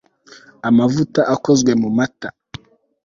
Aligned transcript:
amavuta 0.69 1.21
akozwe 1.35 1.71
mu 1.81 1.89
mata 1.97 2.29